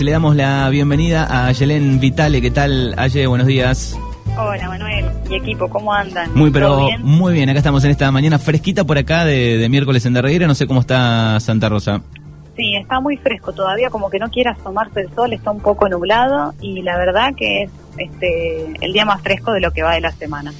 Le 0.00 0.10
damos 0.10 0.34
la 0.34 0.68
bienvenida 0.70 1.24
a 1.46 1.52
Yelén 1.52 2.00
Vitale. 2.00 2.42
¿Qué 2.42 2.50
tal, 2.50 2.96
Aye? 2.98 3.28
Buenos 3.28 3.46
días. 3.46 3.96
Hola, 4.36 4.66
Manuel 4.66 5.04
y 5.30 5.36
equipo, 5.36 5.68
¿cómo 5.68 5.94
andan? 5.94 6.34
Muy, 6.34 6.50
pero 6.50 6.70
¿Todo 6.70 6.86
bien? 6.88 7.00
muy 7.04 7.32
bien. 7.32 7.48
Acá 7.48 7.58
estamos 7.58 7.84
en 7.84 7.92
esta 7.92 8.10
mañana 8.10 8.40
fresquita 8.40 8.82
por 8.82 8.98
acá 8.98 9.24
de, 9.24 9.56
de 9.56 9.68
miércoles 9.68 10.04
en 10.04 10.14
Derreguera. 10.14 10.48
No 10.48 10.56
sé 10.56 10.66
cómo 10.66 10.80
está 10.80 11.38
Santa 11.38 11.68
Rosa. 11.68 12.00
Sí, 12.56 12.74
está 12.74 12.98
muy 12.98 13.16
fresco 13.18 13.52
todavía, 13.52 13.88
como 13.88 14.10
que 14.10 14.18
no 14.18 14.28
quiere 14.30 14.50
asomarse 14.50 15.02
el 15.02 15.14
sol, 15.14 15.32
está 15.32 15.52
un 15.52 15.60
poco 15.60 15.88
nublado 15.88 16.54
y 16.60 16.82
la 16.82 16.96
verdad 16.98 17.32
que 17.36 17.62
es 17.62 17.70
este 17.96 18.74
el 18.84 18.92
día 18.92 19.04
más 19.04 19.22
fresco 19.22 19.52
de 19.52 19.60
lo 19.60 19.70
que 19.72 19.84
va 19.84 19.94
de 19.94 20.00
la 20.00 20.10
semana. 20.10 20.52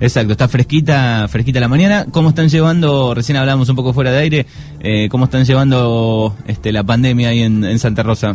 Exacto, 0.00 0.32
está 0.32 0.48
fresquita, 0.48 1.28
fresquita 1.28 1.60
la 1.60 1.68
mañana. 1.68 2.06
¿Cómo 2.10 2.30
están 2.30 2.48
llevando, 2.48 3.14
recién 3.14 3.38
hablábamos 3.38 3.68
un 3.68 3.76
poco 3.76 3.92
fuera 3.92 4.10
de 4.10 4.18
aire, 4.18 4.46
eh, 4.80 5.08
cómo 5.12 5.26
están 5.26 5.44
llevando 5.44 6.34
este, 6.48 6.72
la 6.72 6.82
pandemia 6.82 7.28
ahí 7.28 7.42
en, 7.42 7.62
en 7.62 7.78
Santa 7.78 8.02
Rosa? 8.02 8.34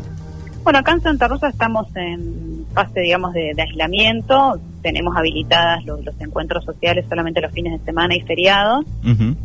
Bueno, 0.65 0.79
acá 0.79 0.93
en 0.93 1.01
Santa 1.01 1.27
Rosa 1.27 1.47
estamos 1.47 1.87
en 1.95 2.65
fase, 2.73 2.99
digamos, 3.01 3.33
de, 3.33 3.53
de 3.55 3.61
aislamiento. 3.61 4.59
Tenemos 4.81 5.15
habilitadas 5.15 5.85
los, 5.85 6.03
los 6.03 6.19
encuentros 6.19 6.65
sociales 6.65 7.05
solamente 7.07 7.39
los 7.39 7.51
fines 7.53 7.79
de 7.79 7.85
semana 7.85 8.15
y 8.15 8.21
feriados, 8.21 8.83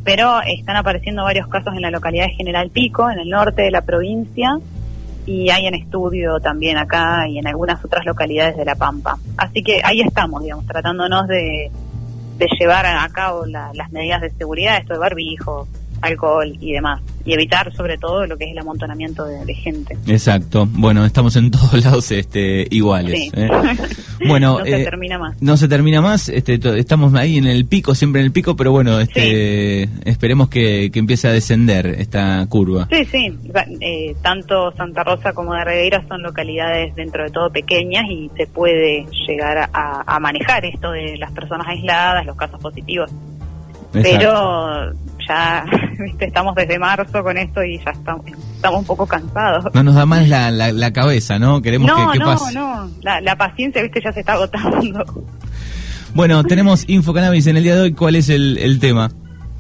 pero 0.03 0.41
están 0.41 0.77
apareciendo 0.77 1.23
varios 1.23 1.47
casos 1.47 1.75
en 1.77 1.83
la 1.83 1.91
localidad 1.91 2.25
de 2.25 2.31
General 2.35 2.71
Pico, 2.71 3.11
en 3.11 3.19
el 3.21 3.29
norte 3.29 3.63
de 3.63 3.71
la 3.71 3.83
provincia, 3.83 4.59
y 5.27 5.51
hay 5.51 5.67
en 5.67 5.75
estudio 5.75 6.41
también 6.41 6.79
acá 6.79 7.29
y 7.29 7.39
en 7.39 7.47
algunas 7.47 7.85
otras 7.85 8.05
localidades 8.07 8.57
de 8.57 8.65
La 8.65 8.75
Pampa. 8.75 9.19
Así 9.37 9.63
que 9.63 9.83
ahí 9.85 10.01
estamos, 10.01 10.43
digamos, 10.43 10.67
tratándonos 10.67 11.29
de, 11.29 11.71
de 12.39 12.47
llevar 12.59 12.87
a 12.87 13.07
cabo 13.11 13.45
la- 13.45 13.71
las 13.75 13.93
medidas 13.93 14.23
de 14.23 14.31
seguridad, 14.31 14.79
esto 14.79 14.95
de 14.95 14.99
barbijo, 14.99 15.69
alcohol 16.01 16.57
y 16.61 16.73
demás, 16.73 17.01
y 17.25 17.33
evitar 17.33 17.75
sobre 17.75 17.99
todo 17.99 18.27
lo 18.27 18.37
que 18.37 18.45
es 18.45 18.53
el 18.53 18.59
amontonamiento 18.59 19.25
de, 19.25 19.45
de 19.45 19.55
gente. 19.55 19.97
Exacto. 20.07 20.67
Bueno, 20.71 21.05
estamos 21.05 21.37
en 21.37 21.51
todos 21.51 21.85
lados 21.85 22.11
este, 22.11 22.67
iguales. 22.71 23.19
Sí. 23.19 23.31
¿eh? 23.35 23.49
Bueno, 24.27 24.59
no 24.59 24.65
se 24.67 24.83
eh, 24.83 24.85
termina 24.85 25.19
más. 25.19 25.41
No 25.41 25.57
se 25.57 25.67
termina 25.67 26.03
más, 26.03 26.29
este, 26.29 26.61
estamos 26.79 27.15
ahí 27.15 27.39
en 27.39 27.47
el 27.47 27.65
pico, 27.65 27.95
siempre 27.95 28.21
en 28.21 28.27
el 28.27 28.33
pico, 28.33 28.55
pero 28.55 28.71
bueno, 28.71 29.01
este, 29.01 29.85
esperemos 30.05 30.51
que, 30.51 30.91
que 30.93 30.99
empiece 30.99 31.27
a 31.27 31.33
descender 31.33 31.87
esta 31.87 32.45
curva. 32.47 32.87
Sí, 32.91 33.05
sí, 33.07 33.39
eh, 33.81 34.15
tanto 34.21 34.73
Santa 34.73 35.05
Rosa 35.05 35.33
como 35.33 35.55
de 35.55 35.65
Regueira 35.65 36.05
son 36.07 36.23
localidades 36.23 36.95
dentro 36.97 37.25
de 37.25 37.31
todo 37.31 37.51
pequeñas 37.51 38.05
y 38.11 38.31
se 38.37 38.47
puede 38.47 39.07
llegar 39.27 39.71
a, 39.73 40.05
a 40.07 40.21
manejar 40.21 40.67
esto 40.67 40.91
de 40.91 41.17
las 41.17 41.33
personas 41.33 41.67
aisladas, 41.67 42.27
los 42.27 42.37
casos 42.37 42.61
positivos. 42.61 43.11
Exacto. 43.95 44.19
Pero 44.19 44.93
ya 45.31 45.65
viste, 45.99 46.27
estamos 46.27 46.55
desde 46.55 46.79
marzo 46.79 47.23
con 47.23 47.37
esto 47.39 47.63
y 47.63 47.79
ya 47.79 47.91
estamos, 47.93 48.27
estamos 48.27 48.81
un 48.81 48.85
poco 48.87 49.07
cansados. 49.07 49.65
No 49.75 49.83
nos 49.83 49.95
da 49.95 50.07
más 50.07 50.29
la, 50.29 50.51
la, 50.51 50.73
la 50.73 50.93
cabeza, 50.93 51.39
¿no? 51.39 51.63
Queremos 51.63 51.89
No, 51.89 52.11
que, 52.11 52.19
que 52.19 52.19
no, 52.19 52.25
pase. 52.27 52.55
no, 52.55 52.91
la, 53.03 53.21
la 53.21 53.37
paciencia, 53.37 53.83
viste, 53.83 54.01
ya 54.03 54.13
se 54.13 54.21
está 54.21 54.33
agotando. 54.35 55.05
Bueno, 56.15 56.43
tenemos 56.43 56.89
Info 56.89 57.13
Cannabis 57.15 57.47
en 57.47 57.57
el 57.57 57.63
día 57.63 57.77
de 57.77 57.83
hoy. 57.83 57.93
¿Cuál 57.93 58.17
es 58.17 58.29
el, 58.29 58.59
el 58.59 58.81
tema? 58.81 59.11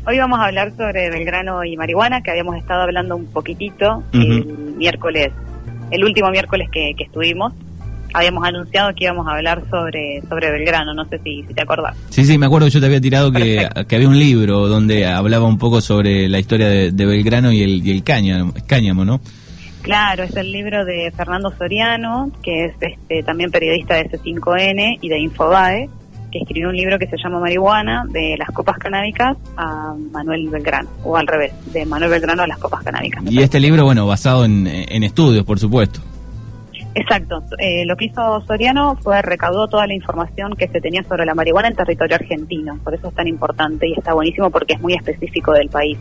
Hoy 0.06 0.18
vamos 0.18 0.40
a 0.40 0.46
hablar 0.46 0.72
sobre 0.76 1.08
Belgrano 1.10 1.62
y 1.64 1.76
marihuana, 1.76 2.22
que 2.22 2.30
habíamos 2.32 2.56
estado 2.56 2.82
hablando 2.82 3.14
un 3.16 3.26
poquitito 3.26 4.02
el 4.12 4.44
miércoles, 4.76 5.30
el 5.92 6.02
último 6.04 6.30
miércoles 6.30 6.68
que, 6.72 6.92
que 6.96 7.04
estuvimos. 7.04 7.52
Habíamos 8.12 8.44
anunciado 8.46 8.92
que 8.94 9.04
íbamos 9.04 9.26
a 9.26 9.36
hablar 9.36 9.62
sobre, 9.70 10.22
sobre 10.28 10.50
Belgrano, 10.50 10.94
no 10.94 11.04
sé 11.08 11.18
si, 11.18 11.42
si 11.44 11.54
te 11.54 11.62
acordás. 11.62 11.96
Sí, 12.10 12.24
sí, 12.24 12.38
me 12.38 12.46
acuerdo 12.46 12.66
que 12.66 12.72
yo 12.72 12.80
te 12.80 12.86
había 12.86 13.00
tirado 13.00 13.32
que, 13.32 13.68
que 13.86 13.96
había 13.96 14.08
un 14.08 14.18
libro 14.18 14.68
donde 14.68 15.06
hablaba 15.06 15.46
un 15.46 15.58
poco 15.58 15.80
sobre 15.80 16.28
la 16.28 16.38
historia 16.38 16.68
de, 16.68 16.92
de 16.92 17.06
Belgrano 17.06 17.52
y 17.52 17.62
el, 17.62 17.86
y 17.86 17.90
el 17.90 18.02
cáñamo, 18.02 18.52
cáñamo, 18.66 19.04
¿no? 19.04 19.20
Claro, 19.82 20.24
es 20.24 20.36
el 20.36 20.52
libro 20.52 20.84
de 20.84 21.10
Fernando 21.16 21.52
Soriano, 21.56 22.30
que 22.42 22.66
es 22.66 22.74
este, 22.80 23.22
también 23.22 23.50
periodista 23.50 23.94
de 23.94 24.10
C5N 24.10 24.98
y 25.00 25.08
de 25.08 25.18
Infobae, 25.18 25.88
que 26.30 26.38
escribió 26.38 26.68
un 26.68 26.76
libro 26.76 26.98
que 26.98 27.06
se 27.06 27.16
llama 27.16 27.40
Marihuana, 27.40 28.04
de 28.10 28.36
las 28.38 28.50
copas 28.50 28.78
canábicas 28.78 29.36
a 29.56 29.94
Manuel 30.12 30.48
Belgrano, 30.48 30.88
o 31.02 31.16
al 31.16 31.26
revés, 31.26 31.52
de 31.72 31.86
Manuel 31.86 32.10
Belgrano 32.10 32.42
a 32.42 32.46
las 32.46 32.58
copas 32.58 32.82
canábicas. 32.82 33.24
Y 33.28 33.40
este 33.40 33.58
libro, 33.58 33.84
bueno, 33.84 34.06
basado 34.06 34.44
en, 34.44 34.66
en 34.66 35.02
estudios, 35.02 35.44
por 35.44 35.58
supuesto. 35.58 36.00
Exacto. 36.94 37.42
Eh, 37.58 37.84
lo 37.86 37.96
que 37.96 38.06
hizo 38.06 38.40
Soriano 38.42 38.96
fue 38.96 39.22
recaudó 39.22 39.68
toda 39.68 39.86
la 39.86 39.94
información 39.94 40.54
que 40.56 40.66
se 40.68 40.80
tenía 40.80 41.02
sobre 41.04 41.24
la 41.24 41.34
marihuana 41.34 41.68
en 41.68 41.76
territorio 41.76 42.16
argentino. 42.16 42.78
Por 42.82 42.94
eso 42.94 43.08
es 43.08 43.14
tan 43.14 43.28
importante 43.28 43.86
y 43.88 43.92
está 43.92 44.12
buenísimo 44.12 44.50
porque 44.50 44.74
es 44.74 44.80
muy 44.80 44.94
específico 44.94 45.52
del 45.52 45.68
país. 45.68 45.96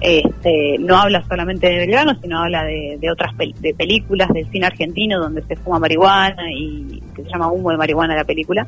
Este, 0.00 0.76
no 0.78 0.96
habla 0.96 1.22
solamente 1.28 1.68
de 1.68 1.78
Belgrano, 1.78 2.14
sino 2.22 2.38
habla 2.40 2.62
de, 2.64 2.98
de 3.00 3.10
otras 3.10 3.32
pel- 3.34 3.54
de 3.56 3.74
películas 3.74 4.28
del 4.32 4.48
cine 4.48 4.66
argentino 4.66 5.18
donde 5.20 5.42
se 5.42 5.56
fuma 5.56 5.78
marihuana 5.80 6.44
y 6.52 7.02
que 7.16 7.24
se 7.24 7.28
llama 7.30 7.50
Humo 7.50 7.70
de 7.72 7.76
marihuana 7.78 8.14
la 8.14 8.24
película, 8.24 8.66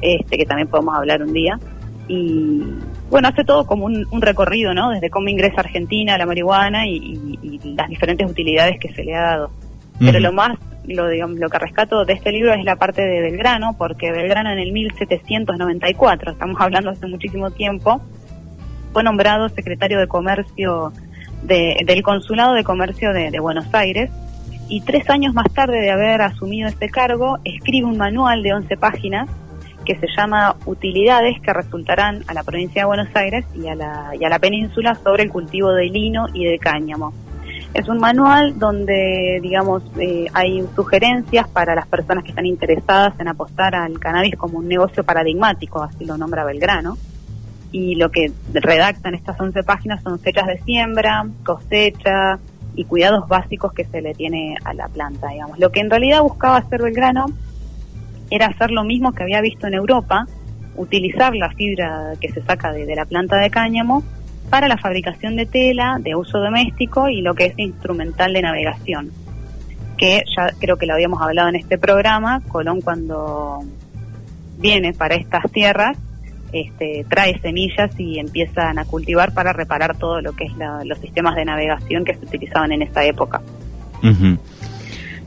este 0.00 0.38
que 0.38 0.46
también 0.46 0.68
podemos 0.68 0.94
hablar 0.96 1.22
un 1.22 1.32
día. 1.32 1.58
Y 2.06 2.62
bueno, 3.10 3.28
hace 3.28 3.44
todo 3.44 3.66
como 3.66 3.84
un, 3.86 4.06
un 4.10 4.22
recorrido, 4.22 4.72
¿no? 4.72 4.90
Desde 4.90 5.10
cómo 5.10 5.28
ingresa 5.28 5.56
a 5.58 5.64
Argentina 5.64 6.16
la 6.16 6.26
marihuana 6.26 6.86
y, 6.86 6.96
y- 6.96 7.38
y 7.42 7.74
las 7.74 7.88
diferentes 7.88 8.30
utilidades 8.30 8.78
que 8.80 8.92
se 8.94 9.04
le 9.04 9.14
ha 9.14 9.22
dado. 9.22 9.50
Pero 9.98 10.18
lo 10.18 10.32
más, 10.32 10.56
lo, 10.86 11.08
digamos, 11.08 11.38
lo 11.38 11.48
que 11.48 11.58
rescato 11.58 12.04
de 12.04 12.12
este 12.14 12.32
libro 12.32 12.52
es 12.54 12.64
la 12.64 12.76
parte 12.76 13.02
de 13.02 13.20
Belgrano, 13.20 13.76
porque 13.78 14.10
Belgrano 14.12 14.50
en 14.50 14.58
el 14.58 14.72
1794, 14.72 16.32
estamos 16.32 16.60
hablando 16.60 16.90
hace 16.90 17.06
muchísimo 17.06 17.50
tiempo, 17.50 18.00
fue 18.92 19.02
nombrado 19.04 19.48
secretario 19.48 19.98
de 20.00 20.08
Comercio 20.08 20.92
de- 21.42 21.80
del 21.86 22.02
Consulado 22.02 22.54
de 22.54 22.64
Comercio 22.64 23.12
de, 23.12 23.38
Buenos 23.40 23.66
Aires 23.72 24.10
y 24.68 24.80
tres 24.82 25.08
años 25.10 25.32
más 25.34 25.52
tarde 25.52 25.80
de 25.80 25.90
haber 25.90 26.22
asumido 26.22 26.68
este 26.68 26.88
cargo, 26.88 27.38
escribe 27.44 27.86
un 27.86 27.96
manual 27.96 28.42
de 28.42 28.52
11 28.54 28.76
páginas 28.76 29.28
que 29.84 29.96
se 29.96 30.06
llama 30.16 30.56
Utilidades 30.66 31.40
que 31.40 31.52
resultarán 31.52 32.22
a 32.28 32.34
la 32.34 32.42
provincia 32.44 32.82
de 32.82 32.86
Buenos 32.86 33.08
Aires 33.14 33.44
y 33.54 33.66
a 33.68 33.74
la, 33.74 34.10
y 34.18 34.24
a 34.24 34.28
la 34.28 34.38
península 34.38 34.94
sobre 34.94 35.22
el 35.24 35.30
cultivo 35.30 35.72
de 35.72 35.86
lino 35.86 36.26
y 36.34 36.44
de 36.44 36.58
cáñamo. 36.58 37.12
Es 37.72 37.88
un 37.88 37.98
manual 37.98 38.58
donde, 38.58 39.38
digamos, 39.40 39.82
eh, 39.98 40.26
hay 40.32 40.66
sugerencias 40.74 41.46
para 41.48 41.76
las 41.76 41.86
personas 41.86 42.24
que 42.24 42.30
están 42.30 42.46
interesadas 42.46 43.14
en 43.20 43.28
apostar 43.28 43.76
al 43.76 43.98
cannabis 44.00 44.34
como 44.34 44.58
un 44.58 44.66
negocio 44.66 45.04
paradigmático, 45.04 45.80
así 45.80 46.04
lo 46.04 46.16
nombra 46.16 46.44
Belgrano. 46.44 46.98
Y 47.70 47.94
lo 47.94 48.10
que 48.10 48.32
redactan 48.52 49.14
estas 49.14 49.40
11 49.40 49.62
páginas 49.62 50.02
son 50.02 50.18
fechas 50.18 50.48
de 50.48 50.58
siembra, 50.62 51.24
cosecha 51.44 52.40
y 52.74 52.84
cuidados 52.86 53.28
básicos 53.28 53.72
que 53.72 53.84
se 53.84 54.02
le 54.02 54.14
tiene 54.14 54.56
a 54.64 54.74
la 54.74 54.88
planta, 54.88 55.28
digamos. 55.28 55.56
Lo 55.60 55.70
que 55.70 55.78
en 55.78 55.90
realidad 55.90 56.22
buscaba 56.22 56.56
hacer 56.56 56.82
Belgrano 56.82 57.26
era 58.30 58.46
hacer 58.46 58.72
lo 58.72 58.82
mismo 58.82 59.12
que 59.12 59.22
había 59.22 59.40
visto 59.40 59.68
en 59.68 59.74
Europa, 59.74 60.26
utilizar 60.74 61.36
la 61.36 61.50
fibra 61.50 62.14
que 62.20 62.32
se 62.32 62.42
saca 62.42 62.72
de, 62.72 62.84
de 62.84 62.96
la 62.96 63.04
planta 63.04 63.36
de 63.36 63.50
cáñamo 63.50 64.02
para 64.50 64.68
la 64.68 64.76
fabricación 64.76 65.36
de 65.36 65.46
tela 65.46 65.98
de 66.00 66.14
uso 66.16 66.38
doméstico 66.38 67.08
y 67.08 67.22
lo 67.22 67.34
que 67.34 67.46
es 67.46 67.54
instrumental 67.58 68.32
de 68.32 68.42
navegación. 68.42 69.10
Que 69.96 70.24
ya 70.36 70.50
creo 70.58 70.76
que 70.76 70.86
lo 70.86 70.94
habíamos 70.94 71.22
hablado 71.22 71.48
en 71.48 71.56
este 71.56 71.78
programa, 71.78 72.42
Colón 72.48 72.80
cuando 72.80 73.60
viene 74.58 74.92
para 74.92 75.14
estas 75.14 75.50
tierras, 75.52 75.96
este, 76.52 77.06
trae 77.08 77.38
semillas 77.40 77.92
y 77.98 78.18
empiezan 78.18 78.78
a 78.78 78.84
cultivar 78.84 79.32
para 79.32 79.52
reparar 79.52 79.96
todo 79.96 80.20
lo 80.20 80.32
que 80.32 80.44
es 80.44 80.56
la- 80.56 80.82
los 80.84 80.98
sistemas 80.98 81.36
de 81.36 81.44
navegación 81.44 82.04
que 82.04 82.14
se 82.14 82.24
utilizaban 82.24 82.72
en 82.72 82.82
esa 82.82 83.04
época. 83.04 83.40
Ujú. 84.02 84.36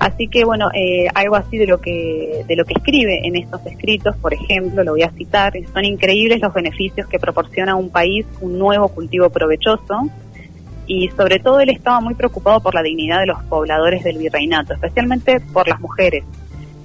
Así 0.03 0.27
que 0.27 0.43
bueno, 0.43 0.69
eh, 0.73 1.07
algo 1.15 1.37
así 1.37 1.57
de 1.57 1.65
lo 1.65 1.79
que 1.79 2.43
de 2.45 2.57
lo 2.57 2.65
que 2.65 2.73
escribe 2.73 3.25
en 3.25 3.37
estos 3.37 3.65
escritos, 3.65 4.17
por 4.17 4.33
ejemplo, 4.33 4.83
lo 4.83 4.91
voy 4.91 5.03
a 5.03 5.09
citar, 5.11 5.53
son 5.73 5.85
increíbles 5.85 6.41
los 6.41 6.53
beneficios 6.53 7.07
que 7.07 7.19
proporciona 7.19 7.75
un 7.75 7.89
país 7.89 8.25
un 8.41 8.59
nuevo 8.59 8.89
cultivo 8.89 9.29
provechoso 9.29 10.09
y 10.87 11.07
sobre 11.15 11.39
todo 11.39 11.61
él 11.61 11.69
estaba 11.69 12.01
muy 12.01 12.15
preocupado 12.15 12.59
por 12.59 12.75
la 12.75 12.83
dignidad 12.83 13.21
de 13.21 13.27
los 13.27 13.41
pobladores 13.43 14.03
del 14.03 14.17
virreinato, 14.17 14.73
especialmente 14.73 15.39
por 15.39 15.69
las 15.69 15.79
mujeres. 15.79 16.25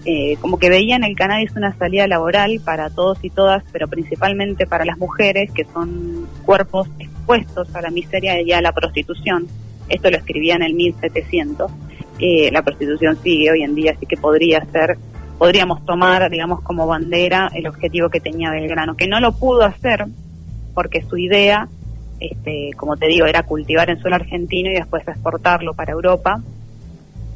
Eh, 0.04 0.36
como 0.40 0.60
que 0.60 0.70
veían 0.70 1.02
el 1.02 1.16
cannabis 1.16 1.50
una 1.56 1.76
salida 1.76 2.06
laboral 2.06 2.60
para 2.64 2.88
todos 2.88 3.18
y 3.22 3.30
todas, 3.30 3.64
pero 3.72 3.88
principalmente 3.88 4.64
para 4.64 4.84
las 4.84 4.96
mujeres, 4.96 5.50
que 5.50 5.64
son 5.64 6.28
cuerpos 6.46 6.86
expuestos 7.00 7.74
a 7.74 7.82
la 7.82 7.90
miseria 7.90 8.40
y 8.40 8.52
a 8.52 8.62
la 8.62 8.70
prostitución. 8.70 9.48
Esto 9.88 10.08
lo 10.08 10.18
escribía 10.18 10.54
en 10.54 10.62
el 10.62 10.74
1700 10.74 11.72
eh, 12.18 12.50
la 12.52 12.62
prostitución 12.62 13.16
sigue 13.22 13.50
hoy 13.50 13.62
en 13.62 13.74
día, 13.74 13.92
así 13.96 14.06
que 14.06 14.16
podría 14.16 14.64
ser, 14.72 14.96
podríamos 15.38 15.84
tomar, 15.86 16.28
digamos, 16.30 16.60
como 16.62 16.86
bandera 16.86 17.50
el 17.54 17.66
objetivo 17.66 18.08
que 18.10 18.20
tenía 18.20 18.50
Belgrano, 18.50 18.96
que 18.96 19.06
no 19.06 19.20
lo 19.20 19.32
pudo 19.32 19.62
hacer 19.64 20.06
porque 20.74 21.02
su 21.02 21.16
idea, 21.16 21.68
este, 22.20 22.70
como 22.76 22.96
te 22.96 23.06
digo, 23.08 23.26
era 23.26 23.42
cultivar 23.42 23.90
en 23.90 24.00
suelo 24.00 24.16
argentino 24.16 24.70
y 24.70 24.74
después 24.74 25.06
exportarlo 25.06 25.74
para 25.74 25.92
Europa, 25.92 26.40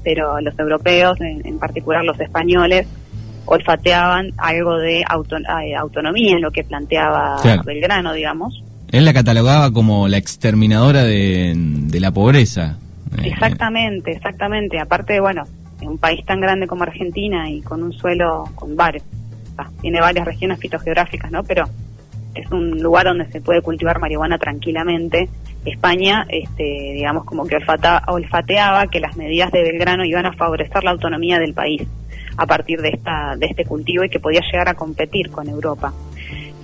pero 0.05 0.41
los 0.41 0.59
europeos, 0.59 1.21
en, 1.21 1.47
en 1.47 1.59
particular 1.59 2.05
los 2.05 2.19
españoles, 2.21 2.87
olfateaban 3.47 4.31
algo 4.39 4.77
de 4.79 5.05
auto- 5.09 5.37
eh, 5.39 5.75
autonomía 5.77 6.33
en 6.37 6.43
lo 6.43 6.51
que 6.51 6.65
planteaba 6.65 7.37
Claro. 7.43 7.63
Belgrano, 7.65 8.13
digamos. 8.13 8.63
Él 8.91 9.05
la 9.05 9.13
catalogaba 9.13 9.73
como 9.73 10.07
la 10.09 10.19
exterminadora 10.19 11.03
de, 11.05 11.53
de 11.57 12.01
la 12.01 12.11
pobreza. 12.13 12.77
Eh, 13.19 13.29
Exactamente, 13.29 14.13
exactamente. 14.13 14.79
Aparte, 14.79 15.21
bueno, 15.21 15.45
en 15.81 15.89
un 15.89 15.99
país 15.99 16.25
tan 16.25 16.41
grande 16.41 16.67
como 16.67 16.85
Argentina 16.85 17.51
y 17.51 17.61
con 17.63 17.83
un 17.83 17.93
suelo 17.93 18.45
con 18.55 18.77
varios, 18.77 19.05
tiene 19.81 20.01
varias 20.01 20.27
regiones 20.27 20.59
fitogeográficas, 20.59 21.31
¿no? 21.31 21.43
Pero 21.45 21.65
es 22.35 22.51
un 22.51 22.83
lugar 22.83 23.07
donde 23.07 23.27
se 23.31 23.41
puede 23.41 23.61
cultivar 23.61 23.99
marihuana 23.99 24.39
tranquilamente. 24.39 25.29
España, 25.65 26.27
este, 26.29 26.93
digamos, 26.95 27.25
como 27.25 27.47
que 27.47 27.57
olfateaba 27.57 28.87
que 28.89 29.01
las 29.01 29.17
medidas 29.17 29.53
de 29.53 29.63
Belgrano 29.63 30.05
iban 30.05 30.27
a 30.27 30.33
favorecer 30.33 30.83
la 30.83 30.91
autonomía 30.91 31.39
del 31.39 31.55
país 31.55 31.87
a 32.37 32.47
partir 32.47 32.81
de, 32.81 32.89
esta, 32.89 33.37
de 33.37 33.47
este 33.47 33.65
cultivo 33.65 34.05
y 34.05 34.09
que 34.09 34.19
podía 34.19 34.41
llegar 34.41 34.69
a 34.69 34.75
competir 34.75 35.31
con 35.31 35.49
Europa. 35.49 35.93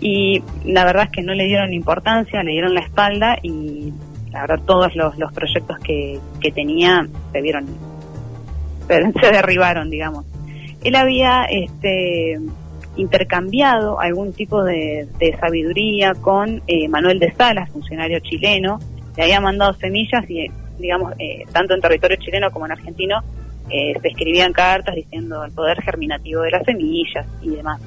Y 0.00 0.42
la 0.64 0.84
verdad 0.84 1.04
es 1.04 1.10
que 1.10 1.22
no 1.22 1.34
le 1.34 1.44
dieron 1.44 1.72
importancia, 1.72 2.42
le 2.42 2.52
dieron 2.52 2.74
la 2.74 2.80
espalda 2.80 3.36
y 3.42 3.92
la 4.30 4.42
verdad 4.42 4.60
todos 4.66 4.94
los, 4.94 5.16
los 5.18 5.32
proyectos 5.32 5.78
que, 5.78 6.18
que 6.40 6.52
tenía 6.52 7.06
se 7.32 7.40
vieron, 7.40 7.66
se 8.88 9.32
derribaron, 9.32 9.90
digamos. 9.90 10.24
Él 10.82 10.94
había 10.94 11.44
este, 11.44 12.38
intercambiado 12.96 14.00
algún 14.00 14.32
tipo 14.32 14.62
de, 14.64 15.08
sabiduría 15.40 16.12
con 16.14 16.62
eh, 16.66 16.88
Manuel 16.88 17.18
de 17.18 17.32
Salas, 17.32 17.70
funcionario 17.70 18.18
chileno, 18.20 18.78
le 19.16 19.22
había 19.22 19.40
mandado 19.40 19.72
semillas 19.74 20.28
y, 20.28 20.46
digamos, 20.78 21.14
eh, 21.18 21.44
tanto 21.52 21.74
en 21.74 21.80
territorio 21.80 22.16
chileno 22.18 22.50
como 22.50 22.66
en 22.66 22.72
argentino, 22.72 23.20
eh, 23.70 23.94
se 24.00 24.08
escribían 24.08 24.52
cartas 24.52 24.94
diciendo 24.94 25.44
el 25.44 25.52
poder 25.52 25.82
germinativo 25.82 26.42
de 26.42 26.50
las 26.50 26.64
semillas 26.64 27.26
y 27.42 27.50
demás. 27.50 27.80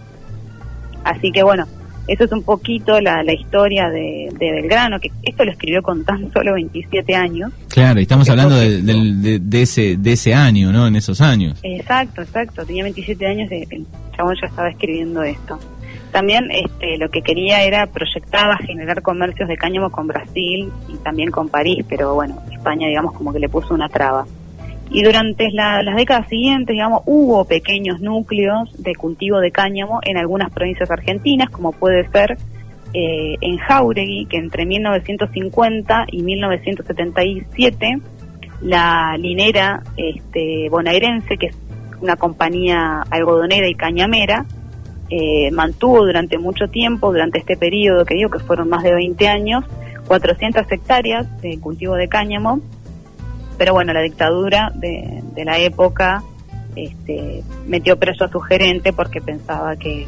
Así 1.03 1.31
que 1.31 1.43
bueno, 1.43 1.65
eso 2.11 2.25
es 2.25 2.31
un 2.33 2.43
poquito 2.43 2.99
la, 2.99 3.23
la 3.23 3.33
historia 3.33 3.89
de, 3.89 4.27
Belgrano, 4.37 4.99
que 4.99 5.09
esto 5.23 5.45
lo 5.45 5.51
escribió 5.51 5.81
con 5.81 6.03
tan 6.03 6.29
solo 6.33 6.53
27 6.55 7.15
años. 7.15 7.53
Claro, 7.69 8.01
y 8.01 8.03
estamos 8.03 8.29
hablando 8.29 8.55
de, 8.55 9.39
de, 9.39 9.61
ese, 9.61 9.95
de 9.95 10.11
ese 10.11 10.33
año, 10.33 10.73
¿no? 10.73 10.87
En 10.87 10.97
esos 10.97 11.21
años. 11.21 11.57
Exacto, 11.63 12.21
exacto. 12.21 12.65
Tenía 12.65 12.83
27 12.83 13.25
años 13.25 13.49
y 13.49 13.63
el 13.73 13.85
chabón 14.15 14.35
ya 14.41 14.47
estaba 14.47 14.69
escribiendo 14.69 15.23
esto. 15.23 15.57
También 16.11 16.51
este, 16.51 16.97
lo 16.97 17.09
que 17.09 17.21
quería 17.21 17.63
era 17.63 17.87
proyectaba 17.87 18.57
generar 18.57 19.01
comercios 19.01 19.47
de 19.47 19.55
cáñamo 19.55 19.89
con 19.89 20.07
Brasil 20.07 20.69
y 20.89 20.97
también 20.97 21.31
con 21.31 21.47
París, 21.47 21.85
pero 21.87 22.15
bueno, 22.15 22.41
España 22.51 22.89
digamos 22.89 23.13
como 23.13 23.31
que 23.31 23.39
le 23.39 23.47
puso 23.47 23.73
una 23.73 23.87
traba. 23.87 24.25
Y 24.93 25.03
durante 25.03 25.49
las 25.51 25.95
décadas 25.95 26.27
siguientes, 26.27 26.73
digamos, 26.73 27.03
hubo 27.05 27.45
pequeños 27.45 28.01
núcleos 28.01 28.69
de 28.77 28.93
cultivo 28.93 29.39
de 29.39 29.49
cáñamo 29.49 30.01
en 30.03 30.17
algunas 30.17 30.51
provincias 30.51 30.91
argentinas, 30.91 31.49
como 31.49 31.71
puede 31.71 32.09
ser 32.09 32.37
eh, 32.93 33.35
en 33.39 33.57
Jauregui, 33.57 34.25
que 34.25 34.35
entre 34.35 34.65
1950 34.65 36.07
y 36.11 36.23
1977 36.23 38.01
la 38.61 39.15
linera 39.17 39.81
este, 39.95 40.67
bonaerense, 40.69 41.37
que 41.37 41.47
es 41.47 41.57
una 42.01 42.17
compañía 42.17 43.01
algodonera 43.09 43.69
y 43.69 43.75
cañamera, 43.75 44.45
eh, 45.09 45.51
mantuvo 45.51 46.05
durante 46.05 46.37
mucho 46.37 46.67
tiempo, 46.67 47.13
durante 47.13 47.39
este 47.39 47.55
periodo 47.55 48.03
que 48.03 48.15
digo 48.15 48.29
que 48.29 48.39
fueron 48.39 48.67
más 48.67 48.83
de 48.83 48.93
20 48.93 49.25
años, 49.29 49.63
400 50.07 50.69
hectáreas 50.69 51.41
de 51.41 51.57
cultivo 51.61 51.95
de 51.95 52.09
cáñamo 52.09 52.59
pero 53.57 53.73
bueno, 53.73 53.93
la 53.93 54.01
dictadura 54.01 54.71
de, 54.75 55.21
la 55.43 55.59
época 55.59 56.23
este, 56.75 57.43
metió 57.67 57.97
preso 57.97 58.25
a 58.25 58.29
su 58.29 58.39
gerente 58.39 58.93
porque 58.93 59.21
pensaba 59.21 59.75
que, 59.75 60.07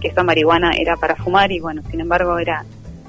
que 0.00 0.08
esa 0.08 0.22
marihuana 0.22 0.72
era 0.76 0.96
para 0.96 1.16
fumar 1.16 1.50
y 1.52 1.60
bueno, 1.60 1.82
sin 1.90 2.00
embargo 2.00 2.38
era 2.38 2.64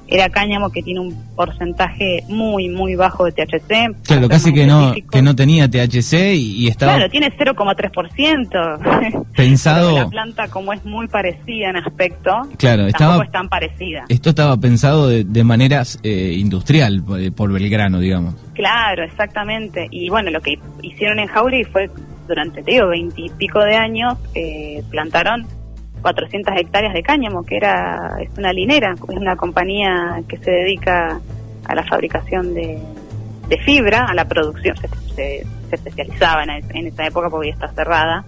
era 0.08 0.28
cáñamo 0.28 0.70
que 0.70 0.82
tiene 0.82 1.00
un 1.00 1.14
porcentaje 1.34 2.22
muy 2.28 2.68
muy 2.68 2.94
bajo 2.94 3.24
de 3.24 3.32
THC. 3.32 3.96
Claro, 4.04 4.28
casi 4.28 4.52
que 4.52 4.66
no 4.66 4.94
que 5.10 5.22
no 5.22 5.34
tenía 5.34 5.68
THC 5.68 6.34
y, 6.34 6.68
estaba 6.68 6.94
Claro, 6.94 7.10
tiene 7.10 7.32
0,3%. 7.36 9.26
Pensado 9.36 9.98
la 9.98 10.08
planta 10.08 10.48
como 10.48 10.72
es 10.72 10.84
muy 10.84 11.08
parecida 11.08 11.70
en 11.70 11.76
aspecto, 11.76 12.30
claro, 12.56 12.86
estaba 12.86 13.24
es 13.24 13.30
tan 13.30 13.48
parecida. 13.48 14.04
Esto 14.08 14.30
estaba 14.30 14.56
pensado 14.56 15.08
de, 15.08 15.24
de 15.24 15.44
maneras 15.44 15.98
eh, 16.02 16.34
industrial 16.38 17.02
por, 17.34 17.52
Belgrano, 17.52 18.00
digamos. 18.00 18.34
Claro, 18.54 19.04
exactamente. 19.04 19.88
Y 19.90 20.08
bueno, 20.08 20.30
lo 20.30 20.40
que 20.40 20.58
hicieron 20.82 21.18
en 21.18 21.26
Jauri 21.28 21.64
fue 21.64 21.90
durante, 22.26 22.62
te 22.62 22.72
digo, 22.72 22.88
veintipico 22.88 23.60
de 23.60 23.76
años, 23.76 24.18
eh, 24.34 24.82
plantaron 24.90 25.46
400 26.06 26.54
hectáreas 26.56 26.94
de 26.94 27.02
cáñamo, 27.02 27.44
que 27.44 27.56
era 27.56 28.16
es 28.20 28.30
una 28.38 28.52
linera, 28.52 28.92
es 28.92 29.16
una 29.16 29.34
compañía 29.34 30.22
que 30.28 30.36
se 30.36 30.52
dedica 30.52 31.20
a 31.64 31.74
la 31.74 31.82
fabricación 31.82 32.54
de, 32.54 32.78
fibra, 33.64 34.04
a 34.04 34.14
la 34.14 34.24
producción, 34.24 34.76
se, 35.16 35.44
especializaba 35.72 36.44
en, 36.44 36.86
esa 36.86 37.06
época 37.06 37.28
porque 37.28 37.48
ya 37.48 37.54
está 37.54 37.72
cerrada, 37.72 38.24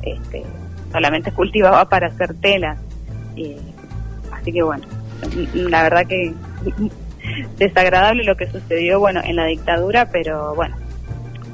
este, 0.00 0.44
solamente 0.90 1.30
cultivaba 1.36 1.86
para 1.90 2.06
hacer 2.06 2.32
telas. 2.40 2.78
Y, 3.36 3.56
así 4.32 4.50
que 4.50 4.62
bueno, 4.62 4.86
la 5.52 5.82
verdad 5.82 6.06
que 6.06 6.32
desagradable 7.58 8.24
lo 8.24 8.34
que 8.34 8.50
sucedió, 8.50 8.98
bueno, 8.98 9.20
en 9.22 9.36
la 9.36 9.44
dictadura, 9.44 10.08
pero 10.10 10.54
bueno, 10.54 10.74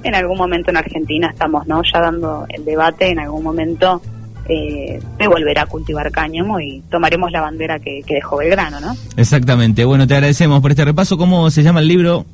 en 0.04 0.14
algún 0.14 0.38
momento 0.38 0.70
en 0.70 0.76
Argentina 0.76 1.30
estamos, 1.30 1.66
¿no? 1.66 1.82
Ya 1.82 2.00
dando 2.02 2.46
el 2.50 2.64
debate, 2.64 3.10
en 3.10 3.18
algún 3.18 3.42
momento 3.42 4.00
eh, 4.48 5.00
se 5.19 5.28
volverá 5.28 5.62
a 5.62 5.66
cultivar 5.66 6.10
cáñamo 6.10 6.60
y 6.60 6.82
tomaremos 6.90 7.31
la 7.32 7.40
bandera 7.40 7.78
que, 7.78 8.02
dejó 8.06 8.37
Belgrano, 8.38 8.81
¿no? 8.81 8.94
Exactamente. 9.16 9.84
Bueno, 9.84 10.06
te 10.06 10.14
agradecemos 10.14 10.60
por 10.60 10.70
este 10.70 10.84
repaso. 10.84 11.16
¿Cómo 11.16 11.50
se 11.50 11.62
llama 11.62 11.81
el 11.81 11.88
libro? 11.88 12.25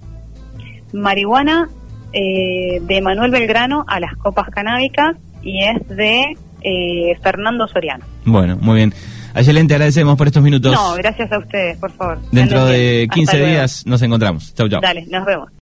Marihuana 0.93 1.69
eh, 2.13 2.81
de 2.83 3.01
Manuel 3.01 3.31
Belgrano 3.31 3.85
a 3.89 3.99
las 4.01 4.17
copas 4.17 4.49
canábicas 4.51 5.17
y 5.43 5.65
es 5.65 5.89
de 5.89 6.37
eh, 6.63 7.17
Fernando 7.23 7.67
Soriano. 7.69 8.05
Bueno, 8.25 8.59
muy 8.61 8.77
bien. 8.77 8.95
Ayelen, 9.35 9.67
te 9.67 9.75
agradecemos 9.75 10.17
por 10.19 10.27
estos 10.27 10.43
minutos. 10.43 10.73
No, 10.73 10.95
gracias 10.95 11.33
a 11.33 11.39
ustedes, 11.39 11.79
por 11.79 11.91
favor. 11.93 12.19
Dentro 12.31 12.67
de 12.67 13.09
15 13.13 13.47
días 13.47 13.87
nos 13.87 14.03
encontramos. 14.03 14.55
Chau, 14.55 14.69
chau. 14.69 14.81
Dale, 14.83 15.07
nos 15.11 15.25
vemos. 15.25 15.49